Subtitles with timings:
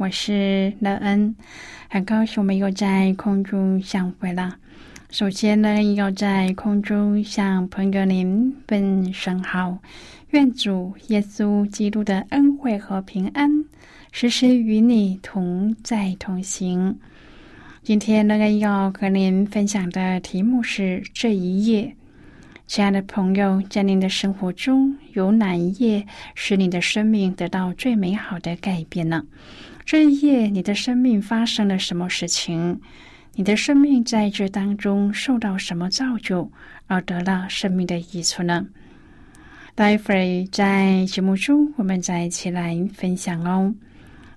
[0.00, 1.36] 我是乐恩，
[1.90, 4.56] 很高兴我们又在空中相会了。
[5.10, 9.76] 首先呢，要在空中向朋友您问声好，
[10.30, 13.50] 愿主耶稣基督的恩惠和平安
[14.10, 16.98] 时时与你同在同行。
[17.82, 21.94] 今天呢，要和您分享的题目是这一页。
[22.66, 29.26] 亲爱的朋友，在您的生活中有哪一页使你的生命得到最美好的改变呢？
[29.90, 32.80] 这一夜，你的生命发生了什么事情？
[33.34, 36.48] 你的生命在这当中受到什么造就，
[36.86, 38.64] 而得了生命的益处呢？
[39.74, 43.74] 待会儿在节目中，我们再一起来分享哦。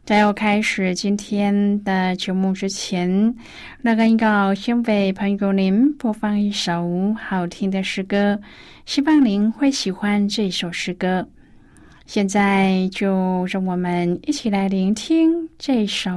[0.03, 3.35] 在要开始今天的节目之前，
[3.83, 8.41] 那个要先为朋友您播放一首好听的诗歌，
[8.87, 11.27] 希望您会喜欢这首诗歌。
[12.05, 16.11] 现在就让我们一起来聆听这首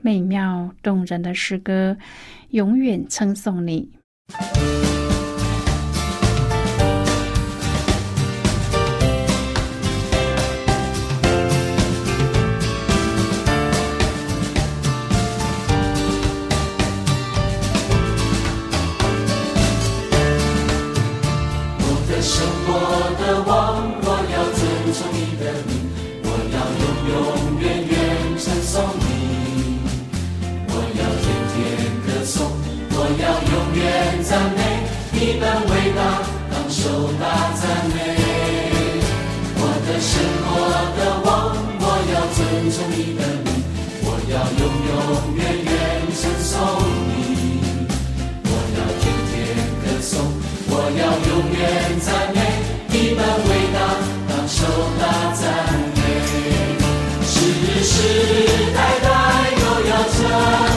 [0.00, 1.96] 美妙动人的诗歌，
[2.50, 3.88] 永远称颂你。
[44.34, 45.70] 要永永远远
[46.12, 46.58] 称颂
[47.06, 47.10] 你，
[48.42, 49.32] 我要天天
[49.80, 50.12] 歌颂，
[50.66, 51.62] 我要永远
[52.00, 52.36] 赞美
[52.88, 53.78] 你们伟大，
[54.28, 54.58] 当受
[54.98, 55.02] 大
[55.34, 55.42] 赞
[55.94, 55.98] 美，
[57.22, 57.32] 世
[57.84, 57.92] 世
[58.74, 59.06] 代代
[59.54, 60.73] 都要称。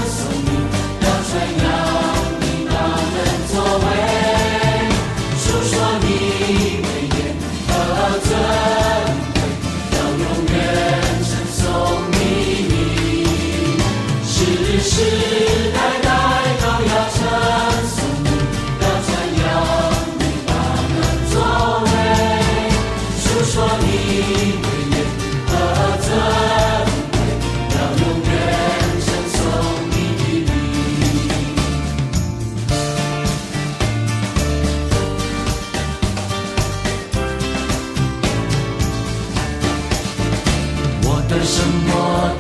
[41.48, 41.90] 什么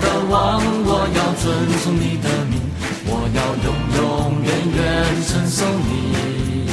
[0.01, 1.45] 的王，我要遵
[1.81, 2.59] 从你的命，
[3.05, 4.79] 我要永永远远
[5.25, 6.67] 称颂你，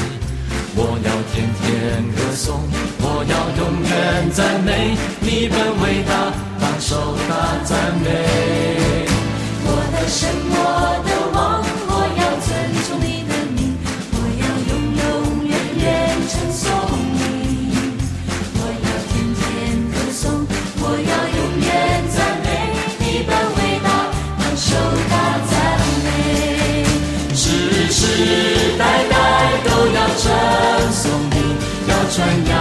[0.75, 1.65] 我要天天
[2.17, 2.61] 歌颂，
[3.00, 7.33] 我要永远赞美你，本伟大，当手大
[7.65, 8.53] 赞美。
[32.15, 32.55] 传扬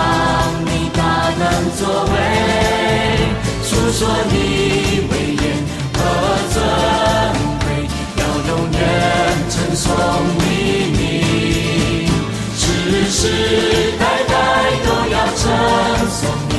[0.66, 1.44] 你大能
[1.78, 2.16] 作为，
[3.62, 4.34] 诉说你
[5.12, 5.44] 威严
[5.94, 5.98] 和
[6.50, 6.56] 尊
[7.60, 7.66] 贵，
[8.18, 8.76] 要永远
[9.52, 9.86] 称颂
[10.40, 10.42] 你，
[12.58, 12.62] 世
[13.12, 13.22] 世
[14.00, 14.34] 代代
[14.88, 15.42] 都要称
[16.10, 16.20] 颂
[16.50, 16.52] 你。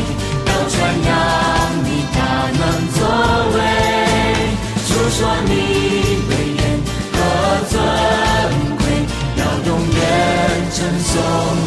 [0.47, 0.73] 要传
[1.05, 1.13] 扬
[1.83, 2.17] 你大
[2.61, 2.63] 能
[2.95, 2.97] 作
[3.57, 3.59] 为，
[4.87, 5.51] 述说你
[6.29, 6.63] 威严
[7.13, 7.15] 和
[7.69, 7.75] 尊
[8.79, 8.81] 贵，
[9.37, 9.99] 要永远
[10.73, 11.64] 称颂。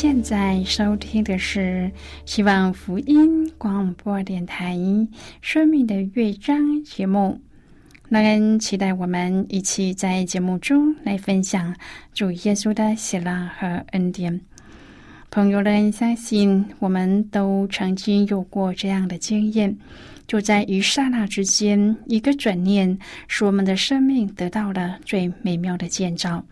[0.00, 1.92] 现在收听的是
[2.24, 4.74] 希望福音广播电台
[5.42, 7.38] 《生命的乐章》节目。
[8.08, 11.76] 那人期待我们一起在节目中来分享
[12.14, 14.40] 主耶稣的喜乐和恩典。
[15.30, 19.76] 朋友们，相信我们都曾经有过这样的经验，
[20.26, 22.98] 就在一刹那之间，一个转念，
[23.28, 26.42] 使我们的生命得到了最美妙的建造。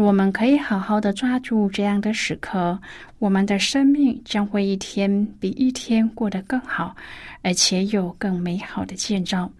[0.00, 2.80] 我们可以好好的抓住这样的时刻，
[3.18, 6.96] 我们的生命将会一天比一天过得更好，
[7.42, 9.50] 而且有更美好的建造。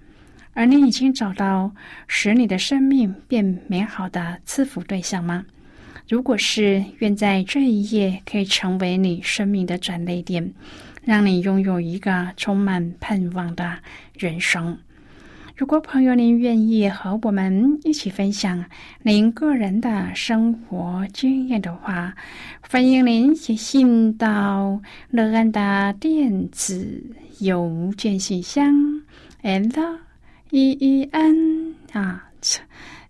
[0.55, 1.71] 而你已经找到
[2.07, 5.45] 使你的生命变美好的赐福对象吗？
[6.09, 10.53] 如果是，愿在这一夜可以成为你生命的转捩点，
[11.05, 13.77] 让你拥有一个充满盼望的
[14.19, 14.77] 人生。
[15.61, 18.65] 如果朋友您愿意和我们一起分享
[19.03, 22.15] 您个人的生活经验的话，
[22.67, 24.81] 欢迎您写信到
[25.11, 27.05] 乐安的电子
[27.41, 28.75] 邮件信箱
[29.43, 29.99] ：l
[30.49, 32.61] e e n at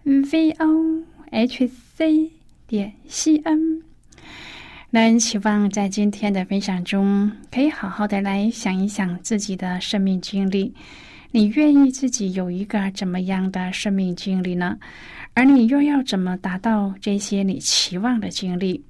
[0.02, 2.32] v o h c
[2.66, 3.80] 点 c n。
[4.90, 10.74] 那希望在今天的分享中，可以好好的来想一想自己的生命经历。
[11.32, 14.76] 你愿意自己有一个怎么样的生命经历呢？
[15.32, 18.82] 而你又要怎么达到这些你期望的经历？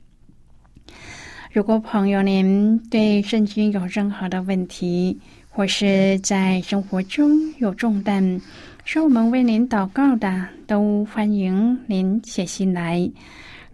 [1.52, 5.18] 如果朋友您对圣经有任何的问题，
[5.50, 8.40] 或是在生活中有重担，
[8.86, 13.10] 需要我们为您祷告的，都欢迎您写信来。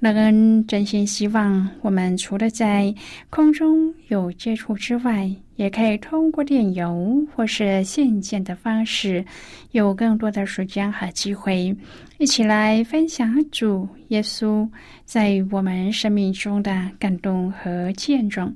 [0.00, 2.92] 乐恩真心希望，我们除了在
[3.30, 9.24] 空中有接触之外，也可以通过电邮或是信件的方式，
[9.72, 11.74] 有更多的时间和机会，
[12.18, 14.68] 一起来分享主耶稣
[15.04, 18.54] 在我们生命中的感动和见证。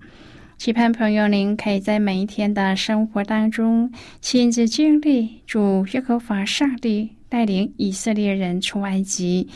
[0.56, 9.48] 期盼朋友您可以在每一天的生活当中亲自经历主耶和华上帝带领以色列人出埃及。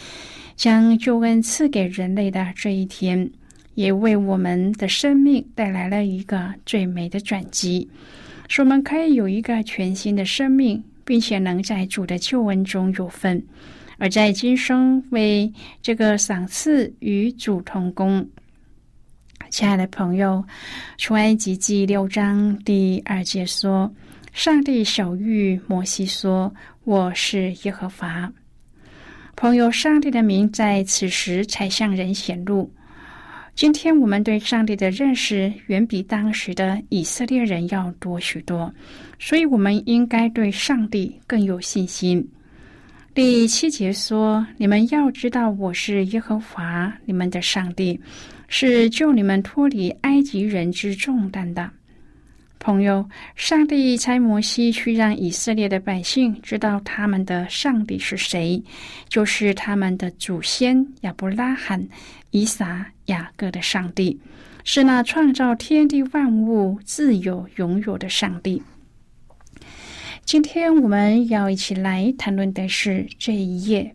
[0.56, 3.28] 将救恩赐给人类的这一天，
[3.74, 7.88] 也为我们的生命带来了一个最美的转机，
[8.48, 13.44] 使我们可以有一个全新的生命，并且能在主的救恩中有份，
[13.98, 18.28] 而在今生为这个赏赐与主同工。
[19.50, 20.44] 亲爱的朋友，
[20.98, 23.92] 出埃及记六章第二节说
[24.32, 26.52] ：“上帝小谕摩西说，
[26.84, 28.32] 我是耶和华。”
[29.36, 32.72] 朋友，上帝的名在此时才向人显露。
[33.54, 38.72] 今天我们对上帝的认识远比当时的以色列人要多许多，
[39.20, 42.26] 所以我们应该对上帝更有信心。
[43.14, 47.98] 第七节说：“你们要知道，我是耶和华你们的上帝，
[48.48, 51.70] 是救你们脱离埃及人之重担的。”
[52.64, 53.06] 朋友，
[53.36, 58.60] 上帝差摩西去让以色列的百姓知道他们的上帝是谁，
[59.06, 61.86] 就是他们的祖先亚伯拉罕、
[62.30, 64.18] 以撒、雅各的上帝，
[64.64, 68.62] 是那创造天地万物、自有永有的上帝。
[70.24, 73.94] 今天我们要一起来谈论的是这一页。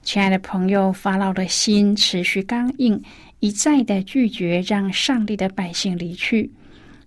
[0.00, 2.98] 亲爱的朋友，法老的心持续刚硬，
[3.40, 6.50] 一再的拒绝让上帝的百姓离去。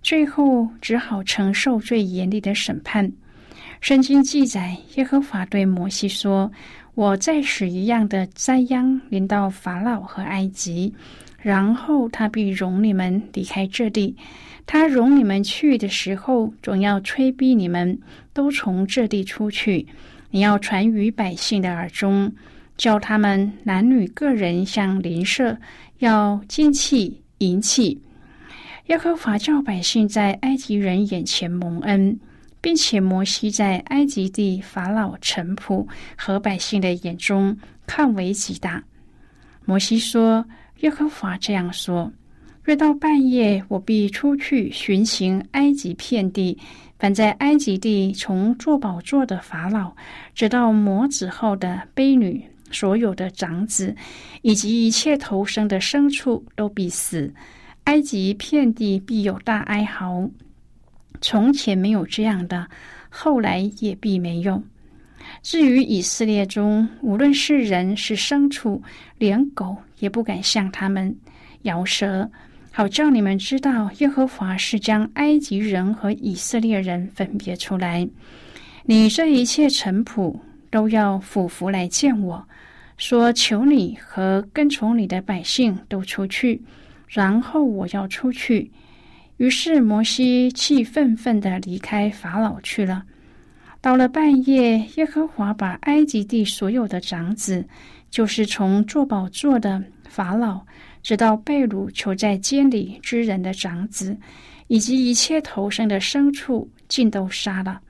[0.08, 3.12] 最后只好承受最严厉的审判。
[3.82, 6.50] 圣经记载，耶和华对摩西说
[6.96, 10.90] ：“我再使一样的灾殃临到法老和埃及，
[11.42, 14.16] 然后他必容你们离开这地。
[14.64, 17.98] 他容你们去的时候，总要催逼你们
[18.32, 19.86] 都从这地出去。
[20.30, 22.32] 你要传于百姓的耳中，
[22.78, 25.54] 叫他们男女个人向邻舍
[25.98, 28.00] 要金器银器。”
[28.88, 32.18] 耶和华叫百姓在埃及人眼前蒙恩，
[32.58, 37.54] 并且摩西在埃及地法老臣仆和百姓的眼中
[37.86, 38.82] 看为极大。
[39.66, 40.42] 摩西说
[40.80, 42.10] ：“耶和华这样说：
[42.64, 46.56] 约到半夜，我必出去巡行埃及遍地，
[46.98, 49.94] 凡在埃及地从做宝座的法老，
[50.34, 53.94] 直到磨子后的婢女，所有的长子，
[54.40, 57.30] 以及一切投生的牲畜，都必死。”
[57.88, 60.28] 埃及遍地必有大哀嚎，
[61.22, 62.68] 从前没有这样的，
[63.08, 64.62] 后来也必没有。
[65.42, 68.82] 至于以色列中，无论是人是牲畜，
[69.16, 71.16] 连狗也不敢向他们
[71.62, 72.30] 摇舌，
[72.70, 78.06] 好叫你们知道，耶和华是将埃及人和以色列人分别出来。
[78.84, 82.46] 你这一切臣仆都要俯伏来见我，
[82.98, 86.60] 说：“求你和跟从你的百姓都出去，
[87.08, 88.70] 然后我要出去。”
[89.38, 93.04] 于是摩西气愤愤的离开法老去了。
[93.80, 97.64] 到了半夜，耶和华把埃及地所有的长子，
[98.10, 100.60] 就是从做宝座的法老，
[101.04, 104.16] 直到被掳囚在监里之人的长子，
[104.66, 107.80] 以及一切投生的牲畜，尽都杀了。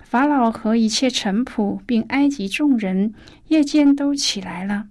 [0.00, 3.10] 法老和一切臣仆，并埃及众人，
[3.48, 4.86] 夜间都起来了，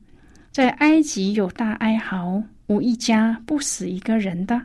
[0.52, 2.42] 在埃及有大哀嚎，
[2.74, 4.60] 无一家不死一个人的。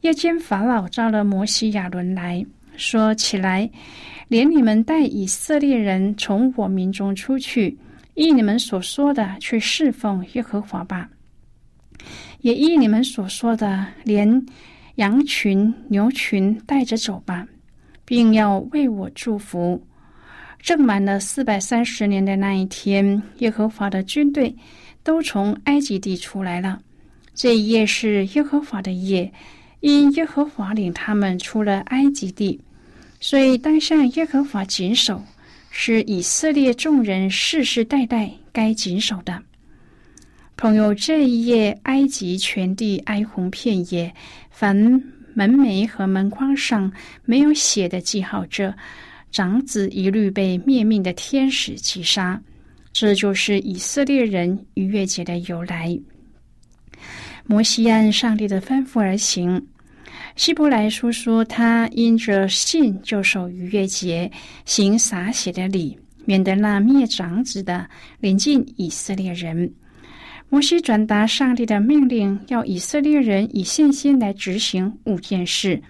[0.00, 2.44] 夜间，法老召了摩西亚伦来
[2.76, 3.70] 说：“起来，
[4.26, 7.78] 连你们带以色列人从我民中出去，
[8.14, 11.08] 依你们所说的去侍奉耶和华吧。
[12.40, 14.44] 也依你们所说的，连
[14.96, 17.46] 羊群、牛群带着走吧，
[18.04, 19.80] 并要为我祝福。”
[20.58, 24.54] 正满了四百三十年的那一天，耶和华的军队
[25.02, 26.80] 都从埃及地出来了。
[27.34, 29.32] 这一夜是耶和华的夜。
[29.80, 32.60] 因耶和华领他们出了埃及地，
[33.18, 35.20] 所以当向耶和华谨守，
[35.72, 39.42] 是以色列众人世世代代该谨守的。
[40.56, 44.14] 朋友，这一夜埃及全地哀鸿遍野，
[44.52, 44.76] 凡
[45.34, 46.92] 门楣和门框上
[47.24, 48.72] 没有血的记号者，
[49.32, 52.40] 长子一律被灭命的天使击杀。
[52.92, 55.98] 这就是以色列人逾越节的由来。
[57.46, 59.66] 摩西按上帝的吩咐而行。
[60.36, 64.30] 希伯来书说，他因着信就守逾越节，
[64.64, 67.88] 行洒血的礼，免得那灭长子的
[68.20, 69.70] 临近以色列人。
[70.48, 75.82] 摩西转达上帝的命令，要以色列人以信心来执行五件事：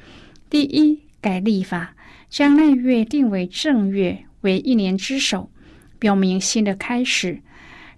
[0.49, 1.94] 第一，改立法，
[2.30, 5.50] 将那月定为正月，为一年之首，
[5.99, 7.35] 表明新的开始；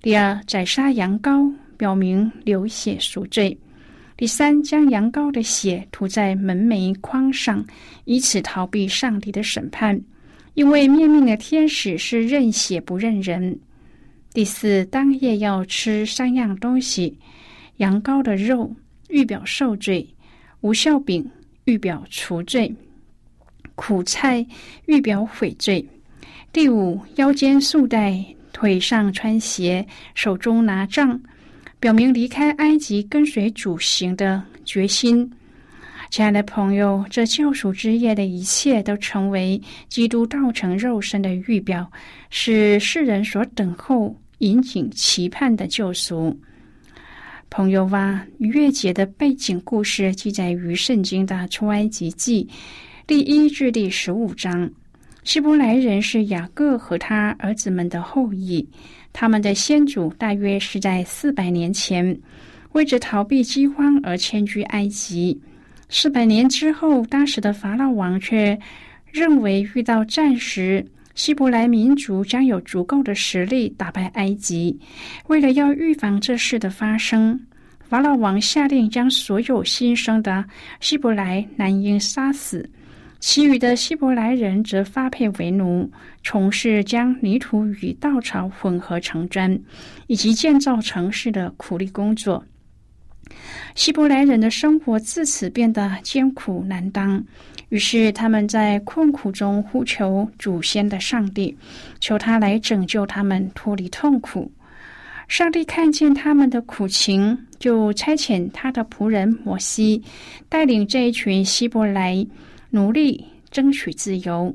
[0.03, 3.57] 第二，宰杀羊羔，表明流血赎罪。
[4.17, 7.65] 第三，将羊羔的血涂在门楣框上，
[8.05, 10.01] 以此逃避上帝的审判，
[10.55, 13.59] 因为灭命的天使是认血不认人。
[14.33, 17.19] 第四，当夜要吃三样东西：
[17.79, 18.73] 羊羔的肉，
[19.09, 20.07] 预表受罪；
[20.61, 21.29] 无效饼，
[21.65, 22.73] 预表除罪；
[23.75, 24.47] 苦菜，
[24.87, 25.85] 预表悔罪。
[26.53, 31.21] 第五，腰间束带，腿上穿鞋，手中拿杖。
[31.85, 35.31] 表明离开埃及跟随主行的决心，
[36.09, 39.61] 亲爱的朋友，这救赎之夜的一切都成为
[39.91, 41.93] 基督道成肉身的预表，
[42.31, 46.35] 是世人所等候、引颈期盼的救赎。
[47.51, 52.49] 朋友哇，逾越节的背景故事记载于圣经的出埃及记
[53.07, 54.71] 第一至第十五章。
[55.25, 58.67] 希伯来人是雅各和他儿子们的后裔。
[59.11, 62.17] 他们的先祖大约是在四百年前，
[62.73, 65.41] 为着逃避饥荒而迁居埃及。
[65.89, 68.59] 四百年之后，当时的法老王却
[69.11, 74.79] 认为遇到战时，希伯来民族将有足够的实力打败埃及。
[75.29, 77.41] 为了要预防这事的发生，
[77.89, 80.45] 法老王下令将所有新生的
[80.81, 82.69] 希伯来男婴杀死。
[83.27, 85.91] 其余的希伯来人则发配为奴，
[86.23, 89.59] 从事将泥土与稻草混合成砖，
[90.09, 92.45] 以及建造城市的苦力工作。
[93.75, 97.25] 希伯来人的生活自此变得艰苦难当，
[97.71, 101.57] 于是他们在困苦中呼求祖先的上帝，
[102.01, 104.53] 求他来拯救他们脱离痛苦。
[105.29, 110.03] 上帝看见他们的苦情，就差遣他的仆人摩西，
[110.51, 112.25] 带领这一群希伯来。
[112.75, 114.53] 努力争取自由。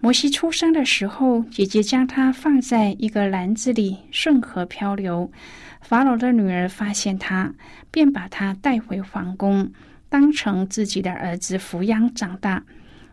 [0.00, 5.30] 摩西出生的时候，姐姐将他放在一个篮子里，顺河漂流。
[5.80, 7.54] 法老的女儿发现他，
[7.92, 9.70] 便把他带回皇宫，
[10.08, 12.64] 当成自己的儿子抚养长大。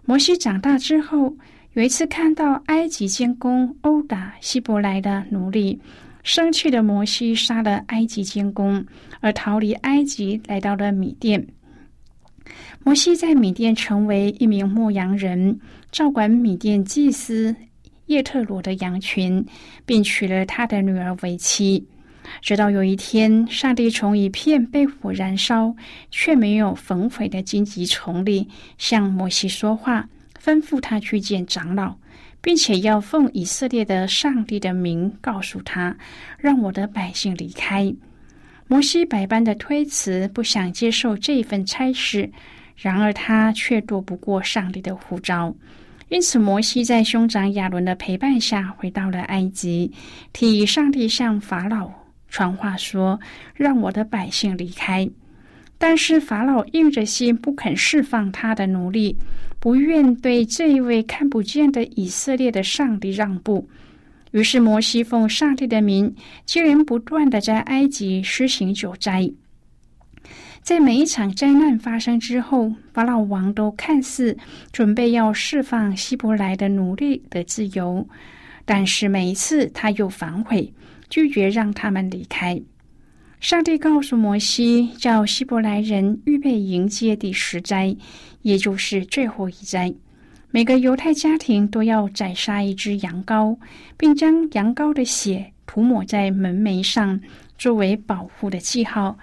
[0.06, 1.36] 摩西长大之后，
[1.74, 5.80] 有一次看到埃及监工殴打希伯来的奴隶，
[6.24, 8.84] 生气的摩西杀了埃及监工，
[9.20, 11.46] 而逃离埃及，来到了米甸。
[12.84, 15.60] 摩西在米甸成为一名牧羊人，
[15.92, 17.56] 照管米甸祭司
[18.08, 19.46] 叶特罗的羊群，
[19.86, 21.88] 并娶了他的女儿为妻。
[22.42, 25.76] 直到有一天，上帝从一片被火燃烧
[26.12, 30.08] 却没有焚毁的荆棘丛里向摩西说话，
[30.42, 31.96] 吩咐他去见长老，
[32.42, 35.98] 并且要奉以色列的上帝的名告诉他，
[36.38, 37.94] 让我的百姓离开。
[38.72, 42.32] 摩西百般的推辞，不想接受这份差事，
[42.78, 45.54] 然而他却躲不过上帝的呼召。
[46.08, 49.92] 因此，摩西在兄长亚伦的陪伴下回到了埃及，
[50.32, 51.92] 替上帝向法老
[52.30, 53.20] 传话说
[53.54, 55.06] ：“让我的百姓离开。”
[55.78, 59.18] 但是法老硬着心不肯释放他的奴隶，
[59.60, 63.68] 不愿对这一位看不见的以色列的上帝让步。
[64.32, 69.32] 于是摩西奉上帝的名，接连不断的在埃及施行九灾。
[70.62, 74.38] 在每一场灾难发生之后，法老王都看似
[74.72, 78.08] 准备要释放希伯来的奴隶的自由，
[78.64, 80.72] 但是每一次他又反悔，
[81.10, 82.62] 拒绝让他们离开。
[83.40, 87.98] 上帝告诉摩西，叫希伯来人预备迎接第十灾，
[88.44, 89.92] 也就是最后一灾。
[90.52, 93.58] 每个犹太家庭都要宰杀一只羊羔，
[93.98, 97.20] 并将羊羔的血涂抹在门楣上，
[97.58, 99.18] 作为保护的记号。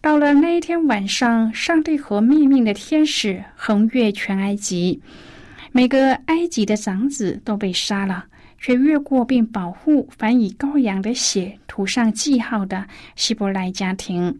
[0.00, 4.98] 到了那一天晚上，上帝和命令的天使横越全埃及，
[5.70, 8.24] 每个埃及的长子都被杀了。
[8.62, 14.38] 却越过并保护凡以羔羊的血涂上记号的希伯来家庭，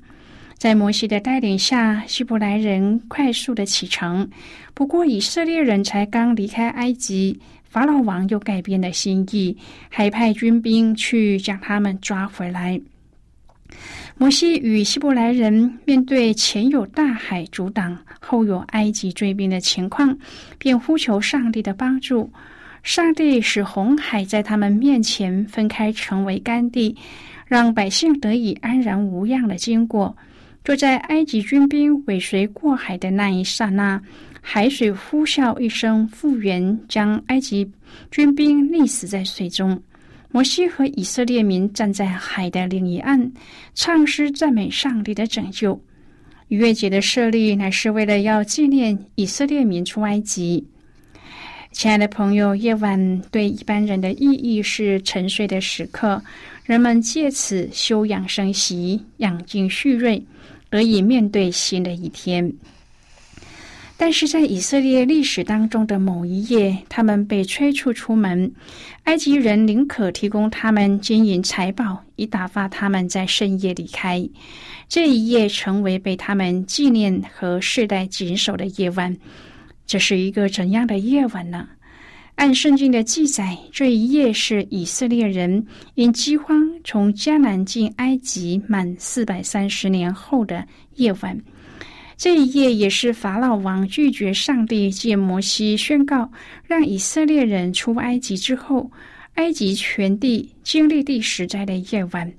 [0.60, 4.28] 在摩西的带领下，希伯来人快速的启程。
[4.74, 9.56] 不过，以色列人才刚离开埃及，法老王又改变了心意，
[9.88, 12.78] 还派军兵去将他们抓回来。
[14.18, 20.14] 摩西与希伯来人面对前有大海阻挡，后有埃及追兵的情况，
[20.58, 22.30] 便呼求上帝的帮助。
[22.82, 26.94] 上帝使红海在他们面前分开，成为干地，
[27.46, 30.14] 让百姓得以安然无恙的经过。
[30.62, 34.00] 就在埃及军兵尾随过海的那一刹那，
[34.40, 37.70] 海水呼啸一声复原，将埃及
[38.10, 39.82] 军兵溺死在水中。
[40.32, 43.32] 摩西和以色列民站在海的另一岸，
[43.74, 45.82] 唱诗赞美上帝的拯救。
[46.48, 50.66] 逾越节的设立乃是为了要纪念以色列民出埃及。
[51.72, 56.22] 亲爱的朋友，夜晚对一般人的意义是沉睡的时刻，
[56.70, 60.22] 人们借此休养生息、养精蓄锐，
[60.68, 62.52] 得以面对新的一天。
[63.96, 68.52] 但是在以色列历史当中的某一夜，他们被催促出门，
[69.02, 74.24] 埃及人宁可提供他们金银财宝，以打发他们在深夜离开。
[74.88, 79.16] 这一夜成为被他们纪念和世代谨守的夜晚。
[79.88, 81.68] 这是一个怎样的夜晚呢？
[82.36, 91.38] 按圣经的记载，这一夜是以色列人因饥荒从迦南进埃及满四百三十年后的夜晚。
[92.16, 96.30] 这一夜也是法老王拒绝上帝借摩西宣告
[96.66, 98.90] 让以色列人出埃及之后，
[99.34, 102.30] 埃及全地经历第十灾的夜晚。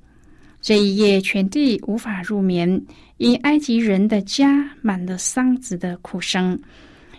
[0.62, 2.84] 这一夜，全地无法入眠，
[3.18, 6.60] 因埃及人的家满了丧子的哭声。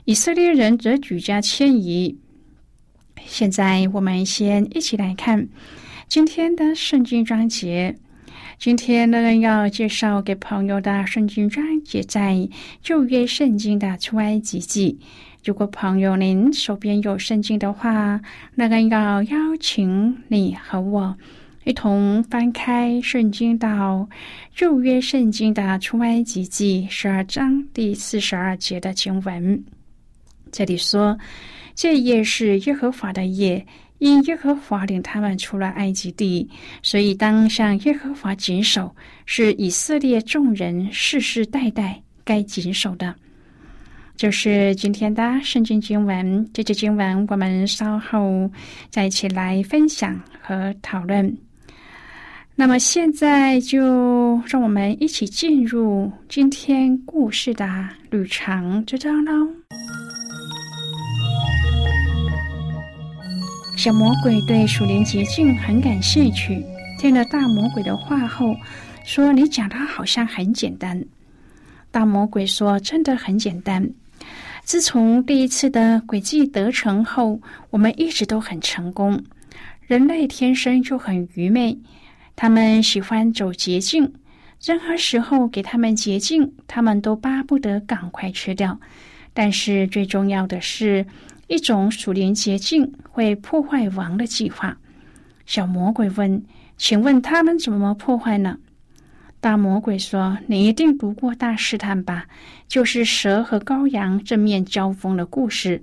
[0.04, 2.16] 以色列人则举家迁移。
[3.26, 5.48] 现在我们先一起来看
[6.08, 7.96] 今天的圣经章节。
[8.58, 12.48] 今天呢，要介绍给朋友的圣经章节在
[12.80, 14.98] 旧约圣经的出埃及记。
[15.44, 18.20] 如果朋友您手边有圣经的话，
[18.54, 21.16] 那个要邀请你和我
[21.64, 24.08] 一同翻开圣经到
[24.54, 29.64] 旧约圣经的出埃及记十二章第四十二节的经文。
[30.52, 31.18] 这里说，
[31.74, 33.66] 这夜是耶和华的夜，
[33.98, 36.48] 因耶和华领他们出了埃及地，
[36.82, 38.94] 所以当向耶和华谨守，
[39.26, 43.14] 是以色列众人世世代代该谨守的。
[44.14, 48.48] 就是今天的圣经经文，这节经文我们稍后
[48.90, 51.34] 再一起来分享和讨论。
[52.54, 59.32] 那么现在就让我们一起进入今天故事的旅程之中喽。
[63.82, 66.64] 小魔鬼对属灵捷径很感兴趣，
[67.00, 68.54] 听了大魔鬼的话后，
[69.04, 71.04] 说：“你讲的好像很简单。”
[71.90, 73.90] 大魔鬼说：“真的很简单。
[74.62, 77.40] 自从第一次的诡计得逞后，
[77.70, 79.20] 我们一直都很成功。
[79.88, 81.76] 人类天生就很愚昧，
[82.36, 84.12] 他们喜欢走捷径，
[84.62, 88.78] 任何时候给他们捷径，他们都巴不得赶快吃掉。
[89.34, 91.04] 但是最重要的是。”
[91.52, 94.74] 一种属灵捷径会破坏王的计划。
[95.44, 96.42] 小魔鬼问
[96.78, 98.56] ：“请问他们怎么破坏呢？”
[99.38, 102.24] 大魔鬼说：“你一定读过大试探吧？
[102.68, 105.82] 就是蛇和羔羊正面交锋的故事。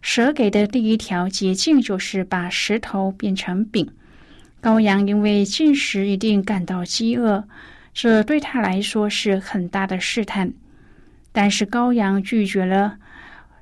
[0.00, 3.86] 蛇给的第一条捷径就是把石头变成饼。
[4.62, 7.46] 羔羊因为进食一定感到饥饿，
[7.92, 10.50] 这对他来说是很大的试探。
[11.30, 12.96] 但是羔羊拒绝了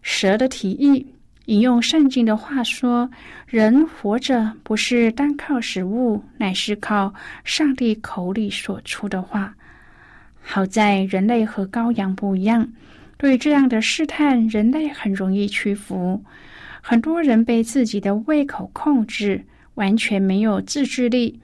[0.03, 1.14] 蛇的提议。”
[1.48, 3.11] 引用圣经的话说
[3.48, 9.54] ：“人活着不是单靠食物，乃是靠上帝口里所出的话。”
[10.44, 12.68] 好在人类和羔羊不一样，
[13.16, 16.22] 对这样的试探，人类很容易屈服。
[16.82, 19.42] 很多人被自己的胃口控制，
[19.76, 21.40] 完全没有自制力。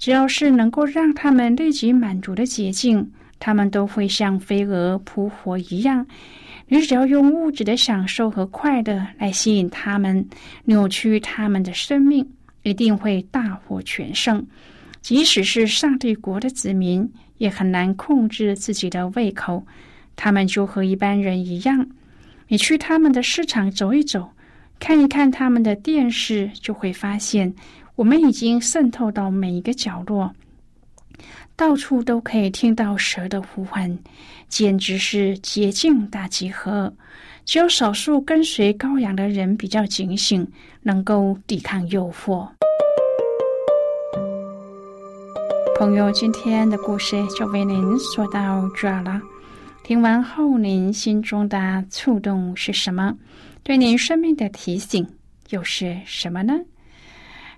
[0.00, 6.04] 只要是能够让他们立即满足的捷径，他们都会像飞蛾扑火一样。
[6.74, 10.26] 你只要用物质的享受和快乐来吸引他们，
[10.64, 12.28] 扭曲他们的生命，
[12.64, 14.44] 一定会大获全胜。
[15.00, 17.08] 即使是上帝国的子民，
[17.38, 19.64] 也很难控制自己的胃口。
[20.16, 21.86] 他们就和一般人一样，
[22.48, 24.28] 你去他们的市场走一走，
[24.80, 27.54] 看一看他们的电视，就会发现，
[27.94, 30.34] 我们已经渗透到每一个角落。
[31.56, 33.96] 到处都可以听到蛇的呼唤，
[34.48, 36.92] 简直是捷径大集合。
[37.44, 40.46] 只有少数跟随羔羊的人比较警醒，
[40.82, 42.48] 能够抵抗诱惑。
[45.76, 49.20] 朋友，今天的故事就为您说到这了。
[49.84, 53.14] 听完后，您心中的触动是什么？
[53.62, 55.06] 对您生命的提醒
[55.50, 56.54] 又是什么呢？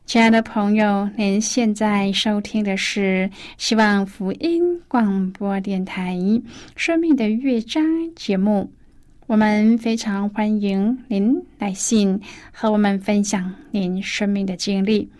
[0.07, 6.15] 亲爱的朋友，您现在收听的是希望福音广播电台
[6.77, 7.83] 《生命的乐章》
[8.15, 8.71] 节目。
[9.27, 12.21] 我们非常欢迎您来信
[12.53, 15.11] 和我们分享您生命的经历。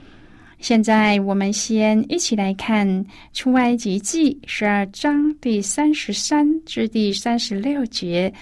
[0.61, 2.87] 现在，我们先一起来看
[3.33, 8.33] 《出埃及记》十二章第三十三至第三十六节、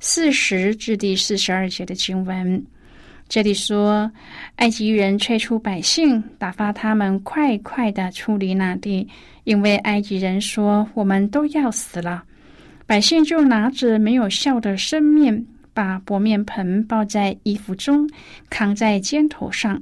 [0.00, 2.62] 四十至第四十二节的经文。
[3.28, 4.10] 这里说，
[4.56, 9.08] 埃及人催促百姓，打发他们快快的出离那地，
[9.44, 12.22] 因为埃及人说：“我们都要死了。”
[12.86, 18.08] 百姓就拿着没有笑的生面，把薄面盆抱在衣服中，
[18.50, 19.80] 扛在肩头上。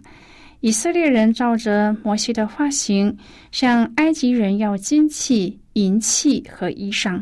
[0.61, 3.19] 以色列人照着摩西的发型，
[3.51, 7.21] 向埃及人要金器、银器和衣裳。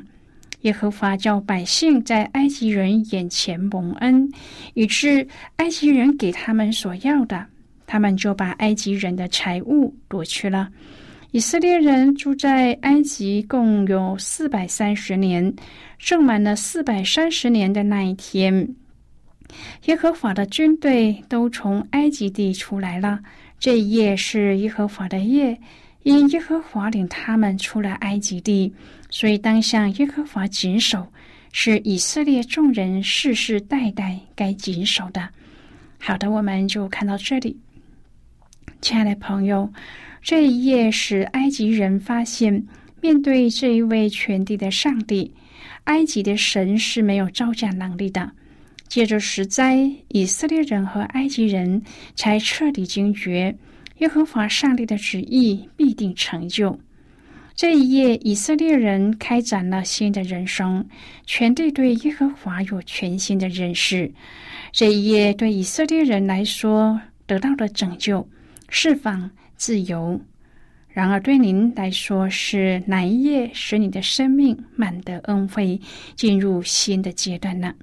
[0.62, 4.30] 耶和华叫百姓在埃及人眼前蒙恩，
[4.74, 7.46] 以致埃及人给他们所要的，
[7.86, 10.68] 他们就把埃及人的财物夺去了。
[11.30, 15.54] 以色列人住在埃及共有四百三十年，
[15.98, 18.74] 正满了四百三十年的那一天，
[19.86, 23.18] 耶和华的军队都从埃及地出来了。
[23.58, 25.58] 这一夜是耶和华的夜。
[26.02, 28.72] 因耶和华领他们出了埃及地，
[29.10, 31.06] 所以当向耶和华谨守，
[31.52, 35.28] 是以色列众人世世代代该谨守的。
[35.98, 37.56] 好的，我们就看到这里。
[38.80, 39.70] 亲爱的朋友，
[40.22, 42.64] 这一页使埃及人发现，
[43.02, 45.34] 面对这一位全地的上帝，
[45.84, 48.30] 埃及的神是没有招架能力的。
[48.88, 51.82] 借着十灾，以色列人和埃及人
[52.16, 53.54] 才彻底惊觉。
[53.98, 56.78] 耶和华上帝的旨意必定成就。
[57.60, 60.88] 这一夜，以色列人开展了新的人生，
[61.26, 64.10] 全地对耶和华有全新的认识。
[64.72, 68.26] 这一夜，对以色列人来说，得到了拯救、
[68.70, 70.22] 释放、自由。
[70.88, 75.82] 然而，对您来说，是哪一夜使你的生命满得恩惠，
[76.16, 77.74] 进入新的阶段呢？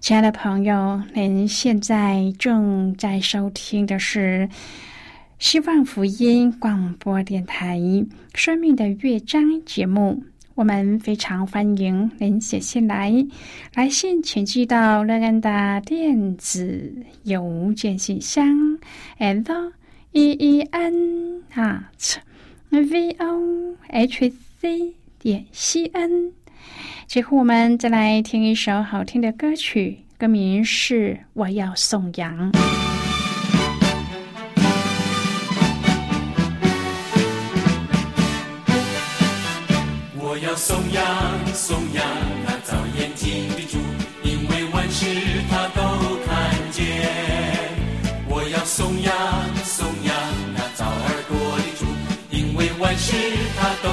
[0.00, 4.48] 亲爱的朋友，您现在正在收听的是
[5.42, 7.76] 希望福音广播电台
[8.32, 10.22] 《生命的乐章》节目。
[10.54, 13.12] 我们非常欢迎您写信来，
[13.74, 18.78] 来信请寄到乐安的电子邮件信箱
[19.18, 19.72] ：l
[20.12, 22.16] e e n at
[22.70, 26.32] v o h c 点 c n。
[27.08, 32.52] 最后，我们再来听一首好听的歌曲，歌名是《我要颂扬》。
[40.52, 42.04] 我要颂扬，颂扬
[42.44, 43.78] 那造眼睛的主，
[44.22, 45.06] 因为万事
[45.48, 45.80] 他都
[46.26, 47.08] 看见。
[48.28, 49.14] 我要颂扬，
[49.64, 50.14] 颂扬
[50.54, 51.86] 那造耳朵的主，
[52.28, 53.16] 因为万事
[53.58, 53.88] 他都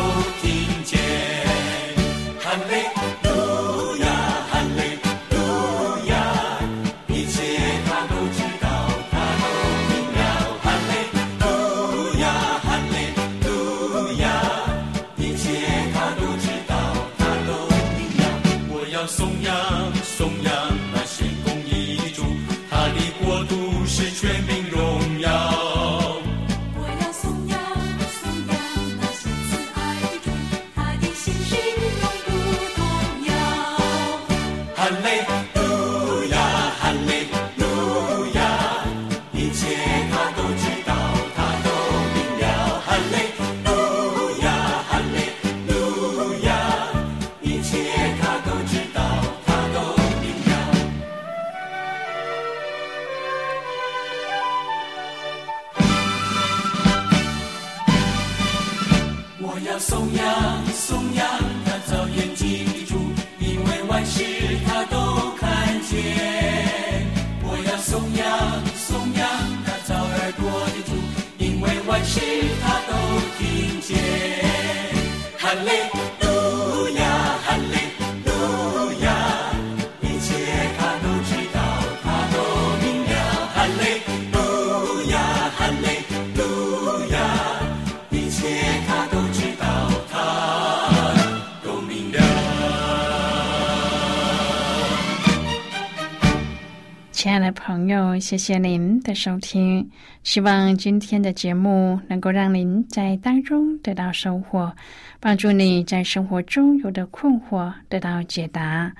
[97.69, 99.87] 朋友，谢谢您的收听。
[100.23, 104.75] 希望今天的节目能够让您在当中得到收获，
[105.19, 108.91] 帮助你在生活中有的困惑得到解答，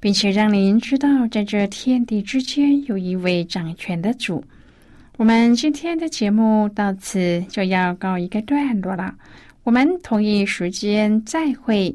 [0.00, 4.42] 并且让您知道，在这天地之间有一位掌权的主。
[5.16, 9.14] 我们今天的节目到此就要告一个段落了，
[9.62, 11.94] 我们同一时间再会。